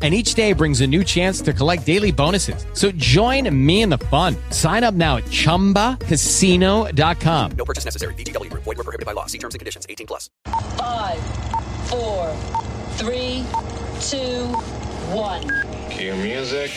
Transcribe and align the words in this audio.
and 0.00 0.14
each 0.14 0.34
day 0.34 0.52
brings 0.52 0.80
a 0.80 0.86
new 0.86 1.02
chance 1.02 1.40
to 1.40 1.52
collect 1.52 1.84
daily 1.84 2.12
bonuses. 2.12 2.64
So 2.72 2.92
join 2.92 3.52
me 3.66 3.82
in 3.82 3.88
the 3.88 3.98
fun. 3.98 4.36
Sign 4.50 4.84
up 4.84 4.94
now 4.94 5.16
at 5.16 5.24
ChumbaCasino.com. 5.24 7.50
No 7.58 7.64
purchase 7.64 7.84
necessary. 7.84 8.14
VGW. 8.14 8.50
Void 8.52 8.66
were 8.66 8.74
prohibited 8.76 9.06
by 9.06 9.12
law. 9.12 9.26
See 9.26 9.38
terms 9.38 9.56
and 9.56 9.58
conditions. 9.58 9.86
18 9.88 10.06
plus. 10.06 10.30
Five, 10.78 11.18
four, 11.88 12.32
three, 12.92 13.44
two, 14.00 14.46
one. 15.12 15.42
Cue 15.90 16.14
music. 16.16 16.70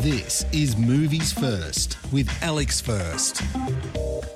This 0.00 0.44
is 0.52 0.76
Movies 0.76 1.32
First 1.32 1.98
with 2.12 2.28
Alex 2.42 2.80
First. 2.80 3.40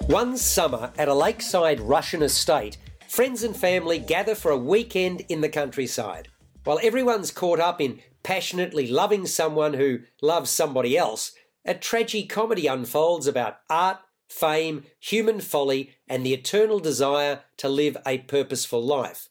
One 0.08 0.36
summer 0.36 0.90
at 0.98 1.08
a 1.08 1.14
lakeside 1.14 1.80
Russian 1.80 2.22
estate, 2.22 2.76
friends 3.08 3.42
and 3.44 3.56
family 3.56 3.98
gather 3.98 4.34
for 4.34 4.50
a 4.50 4.58
weekend 4.58 5.22
in 5.28 5.40
the 5.40 5.48
countryside. 5.48 6.28
While 6.66 6.80
everyone's 6.82 7.30
caught 7.30 7.60
up 7.60 7.80
in 7.80 8.00
passionately 8.24 8.88
loving 8.88 9.24
someone 9.28 9.74
who 9.74 10.00
loves 10.20 10.50
somebody 10.50 10.98
else, 10.98 11.30
a 11.64 11.74
tragi-comedy 11.74 12.66
unfolds 12.66 13.28
about 13.28 13.58
art, 13.70 13.98
fame, 14.28 14.82
human 14.98 15.40
folly, 15.40 15.92
and 16.08 16.26
the 16.26 16.34
eternal 16.34 16.80
desire 16.80 17.44
to 17.58 17.68
live 17.68 17.96
a 18.04 18.18
purposeful 18.18 18.82
life. 18.82 19.28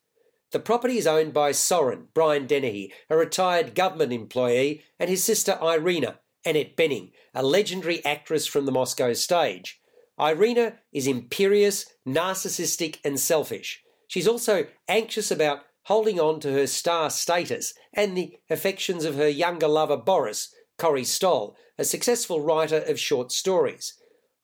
The 0.52 0.62
property 0.62 0.98
is 0.98 1.06
owned 1.06 1.34
by 1.34 1.52
Sorin, 1.52 2.08
Brian 2.14 2.48
Dennehy, 2.48 2.94
a 3.10 3.18
retired 3.18 3.76
government 3.76 4.14
employee, 4.14 4.84
and 4.98 5.10
his 5.10 5.22
sister 5.22 5.60
Irina, 5.62 6.20
Annette 6.46 6.78
Bening, 6.78 7.12
a 7.34 7.44
legendary 7.44 8.04
actress 8.06 8.48
from 8.48 8.66
the 8.66 8.72
Moscow 8.72 9.12
stage. 9.12 9.82
Irina 10.18 10.76
is 10.94 11.06
imperious, 11.06 11.86
narcissistic, 12.08 13.00
and 13.04 13.20
selfish. 13.20 13.84
She's 14.08 14.26
also 14.26 14.68
anxious 14.88 15.32
about 15.32 15.64
holding 15.86 16.20
on 16.20 16.40
to 16.40 16.52
her 16.52 16.68
star 16.68 17.10
status 17.10 17.74
and 17.94 18.16
the 18.16 18.38
affections 18.50 19.06
of 19.06 19.16
her 19.16 19.28
younger 19.28 19.68
lover 19.68 19.98
Boris, 19.98 20.54
Corey 20.78 21.04
Stoll, 21.04 21.56
a 21.78 21.84
successful 21.84 22.42
writer 22.42 22.80
of 22.88 23.00
short 23.00 23.32
stories. 23.32 23.94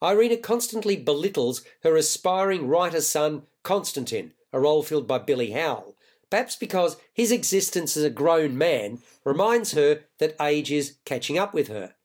Irina 0.03 0.37
constantly 0.37 0.95
belittles 0.95 1.63
her 1.83 1.95
aspiring 1.95 2.67
writer 2.67 3.01
son, 3.01 3.43
Konstantin, 3.63 4.33
a 4.53 4.59
role 4.59 4.83
filled 4.83 5.07
by 5.07 5.17
Billy 5.17 5.51
Howle, 5.51 5.95
perhaps 6.29 6.55
because 6.55 6.97
his 7.13 7.31
existence 7.31 7.97
as 7.97 8.03
a 8.03 8.09
grown 8.09 8.57
man 8.57 8.99
reminds 9.23 9.73
her 9.73 10.01
that 10.19 10.35
age 10.41 10.71
is 10.71 10.97
catching 11.05 11.37
up 11.37 11.53
with 11.53 11.67
her. 11.67 11.95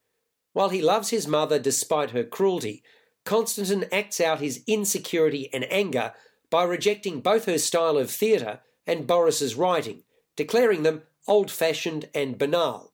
While 0.53 0.69
he 0.69 0.81
loves 0.81 1.09
his 1.09 1.27
mother 1.27 1.59
despite 1.59 2.11
her 2.11 2.23
cruelty, 2.23 2.83
Konstantin 3.23 3.85
acts 3.91 4.19
out 4.19 4.39
his 4.39 4.63
insecurity 4.65 5.49
and 5.53 5.71
anger 5.71 6.13
by 6.49 6.63
rejecting 6.63 7.19
both 7.19 7.45
her 7.45 7.57
style 7.57 7.97
of 7.97 8.09
theatre 8.09 8.61
and 8.87 9.05
Boris's 9.05 9.55
writing, 9.55 10.03
declaring 10.35 10.83
them 10.83 11.03
old 11.27 11.51
fashioned 11.51 12.09
and 12.15 12.37
banal. 12.37 12.93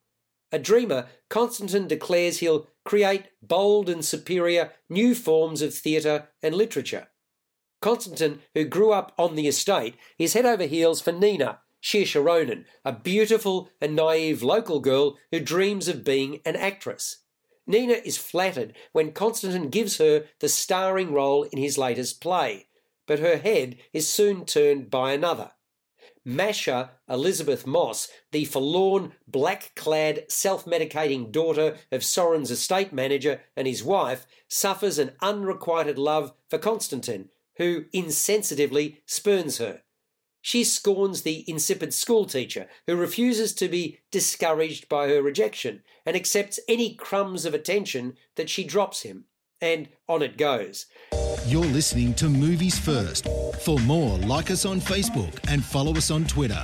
A 0.52 0.60
dreamer, 0.60 1.08
Konstantin 1.30 1.88
declares 1.88 2.40
he'll 2.40 2.68
create 2.84 3.28
bold 3.42 3.90
and 3.90 4.04
superior 4.04 4.72
new 4.90 5.16
forms 5.16 5.62
of 5.62 5.74
theatre 5.74 6.30
and 6.42 6.54
literature. 6.54 7.08
Konstantin, 7.82 8.40
who 8.54 8.64
grew 8.64 8.92
up 8.92 9.14
on 9.18 9.36
the 9.36 9.48
estate, 9.48 9.96
is 10.18 10.34
head 10.34 10.46
over 10.46 10.66
heels 10.66 11.02
for 11.02 11.12
Nina, 11.12 11.60
Saoirse 11.82 12.24
Ronan, 12.24 12.66
a 12.86 12.94
beautiful 12.94 13.70
and 13.82 13.96
naive 13.96 14.42
local 14.42 14.80
girl 14.80 15.18
who 15.32 15.40
dreams 15.40 15.88
of 15.88 16.04
being 16.04 16.40
an 16.46 16.56
actress. 16.56 17.24
Nina 17.66 17.94
is 17.94 18.18
flattered 18.18 18.74
when 18.92 19.12
Konstantin 19.12 19.70
gives 19.70 19.98
her 19.98 20.26
the 20.40 20.50
starring 20.50 21.14
role 21.14 21.44
in 21.44 21.58
his 21.58 21.78
latest 21.78 22.22
play, 22.22 22.68
but 23.06 23.20
her 23.20 23.38
head 23.38 23.78
is 23.92 24.08
soon 24.08 24.46
turned 24.46 24.90
by 24.90 25.12
another. 25.12 25.52
Masha 26.26 26.92
Elisabeth 27.10 27.68
Moss, 27.68 28.08
the 28.32 28.46
forlorn, 28.46 29.14
black 29.28 29.74
clad, 29.76 30.26
self 30.30 30.66
medicating 30.66 31.32
daughter 31.32 31.78
of 31.92 32.04
Sorin's 32.04 32.52
estate 32.52 32.94
manager 32.94 33.42
and 33.58 33.68
his 33.68 33.84
wife, 33.84 34.26
suffers 34.48 34.98
an 34.98 35.14
unrequited 35.22 35.98
love 35.98 36.34
for 36.50 36.58
Konstantin, 36.58 37.30
who 37.58 37.86
insensitively 37.94 38.98
spurns 39.06 39.58
her. 39.58 39.82
She 40.42 40.64
scorns 40.64 41.22
the 41.22 41.50
insipid 41.50 41.94
schoolteacher 41.94 42.68
who 42.86 42.96
refuses 42.96 43.54
to 43.56 43.70
be 43.70 44.00
discouraged 44.12 44.90
by 44.90 45.08
her 45.08 45.22
rejection 45.22 45.84
and 46.06 46.16
accepts 46.16 46.60
any 46.68 46.96
crumbs 46.96 47.46
of 47.46 47.54
attention 47.54 48.18
that 48.36 48.50
she 48.50 48.66
drops 48.66 49.04
him. 49.04 49.26
And 49.64 49.88
on 50.10 50.22
it 50.22 50.38
goes. 50.38 50.88
You're 51.48 51.64
listening 51.64 52.14
to 52.16 52.28
Movies 52.28 52.78
First. 52.78 53.30
For 53.62 53.80
more, 53.80 54.18
like 54.18 54.52
us 54.52 54.66
on 54.66 54.82
Facebook 54.82 55.40
and 55.48 55.64
follow 55.64 55.96
us 55.96 56.12
on 56.12 56.26
Twitter. 56.26 56.62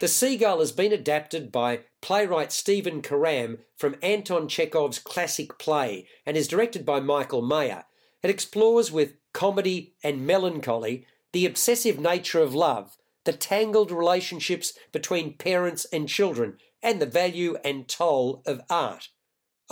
The 0.00 0.08
Seagull 0.08 0.58
has 0.58 0.72
been 0.72 0.92
adapted 0.92 1.52
by 1.52 1.82
playwright 2.00 2.50
Stephen 2.50 3.00
Karam 3.00 3.58
from 3.76 3.94
Anton 4.02 4.48
Chekhov's 4.48 4.98
classic 4.98 5.56
play 5.56 6.08
and 6.26 6.36
is 6.36 6.48
directed 6.48 6.84
by 6.84 6.98
Michael 6.98 7.42
Mayer. 7.42 7.84
It 8.24 8.30
explores 8.30 8.90
with 8.90 9.14
comedy 9.32 9.94
and 10.02 10.26
melancholy 10.26 11.06
the 11.32 11.46
obsessive 11.46 12.00
nature 12.00 12.40
of 12.40 12.56
love, 12.56 12.96
the 13.24 13.32
tangled 13.32 13.92
relationships 13.92 14.72
between 14.90 15.36
parents 15.36 15.86
and 15.92 16.08
children, 16.08 16.58
and 16.82 17.00
the 17.00 17.06
value 17.06 17.56
and 17.64 17.86
toll 17.86 18.42
of 18.44 18.62
art. 18.68 19.10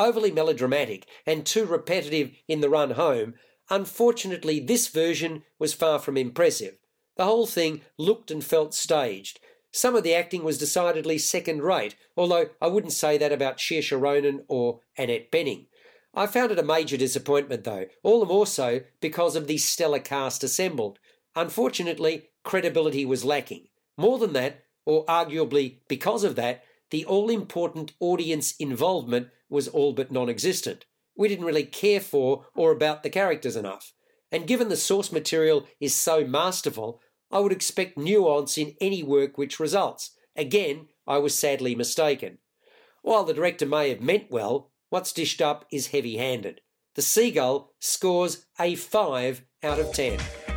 Overly 0.01 0.31
melodramatic 0.31 1.07
and 1.27 1.45
too 1.45 1.67
repetitive 1.67 2.33
in 2.49 2.63
the 2.63 2.71
run 2.71 2.93
home, 2.93 3.35
unfortunately, 3.69 4.59
this 4.59 4.89
version 4.89 5.43
was 5.59 5.75
far 5.75 5.99
from 5.99 6.17
impressive. 6.17 6.79
The 7.19 7.27
whole 7.27 7.47
thing 7.47 7.83
looked 7.99 8.31
and 8.31 8.43
felt 8.43 8.73
staged. 8.73 9.41
Some 9.73 9.95
of 9.95 10.03
the 10.03 10.15
acting 10.15 10.43
was 10.43 10.57
decidedly 10.57 11.19
second 11.19 11.63
rate, 11.63 11.97
although 12.17 12.49
I 12.63 12.69
wouldn't 12.69 12.95
say 12.95 13.19
that 13.19 13.31
about 13.31 13.59
Saoirse 13.59 14.01
Ronan 14.01 14.47
or 14.49 14.81
Annette 14.97 15.31
Bening. 15.31 15.67
I 16.15 16.27
found 16.27 16.51
it 16.51 16.59
a 16.59 16.63
major 16.63 16.97
disappointment, 16.97 17.65
though, 17.65 17.85
all 18.03 18.21
the 18.21 18.27
more 18.27 18.47
so 18.47 18.81
because 19.03 19.37
of 19.37 19.49
the 19.49 19.59
stellar 19.59 20.01
cast 20.01 20.43
assembled. 20.43 20.99
Unfortunately, 21.37 22.31
credibility 22.43 23.05
was 23.05 23.23
lacking. 23.23 23.69
More 23.99 24.19
than 24.19 24.33
that, 24.33 24.65
or 24.87 25.05
arguably 25.05 25.81
because 25.89 26.25
of 26.25 26.37
that, 26.37 26.65
the 26.89 27.05
all 27.05 27.29
important 27.29 27.93
audience 28.01 28.57
involvement 28.57 29.29
was 29.51 29.69
all 29.69 29.93
but 29.93 30.11
non 30.11 30.31
existent. 30.31 30.87
We 31.17 31.29
didn't 31.29 31.45
really 31.45 31.65
care 31.65 32.01
for 32.01 32.47
or 32.55 32.73
about 32.73 33.03
the 33.03 33.11
characters 33.11 33.57
enough. 33.57 33.93
And 34.33 34.47
given 34.47 34.69
the 34.69 34.77
source 34.77 35.13
material 35.13 35.67
is 35.81 35.95
so 35.95 36.25
masterful, 36.25 37.01
I 37.31 37.41
would 37.41 37.53
expect 37.53 37.99
nuance 37.99 38.57
in 38.57 38.75
any 38.81 39.03
work 39.03 39.37
which 39.37 39.61
results. 39.61 40.13
Again, 40.37 40.89
I 41.07 41.19
was 41.19 41.37
sadly 41.37 41.75
mistaken. 41.75 42.39
While 43.03 43.25
the 43.25 43.35
director 43.35 43.67
may 43.67 43.89
have 43.91 44.01
meant 44.01 44.31
well, 44.31 44.71
what's 44.89 45.13
dished 45.13 45.43
up 45.43 45.65
is 45.73 45.89
heavy 45.89 46.17
handed. 46.17 46.61
The 46.95 47.03
Seagull 47.03 47.73
scores 47.81 48.47
a 48.59 48.75
5 48.75 49.43
out 49.63 49.79
of 49.79 49.93
10. 49.93 50.19